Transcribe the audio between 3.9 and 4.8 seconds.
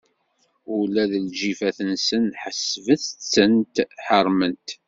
ḥeṛṛment.